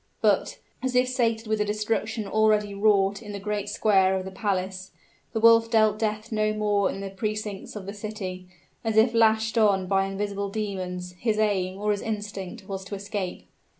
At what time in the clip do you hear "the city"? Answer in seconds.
7.85-8.47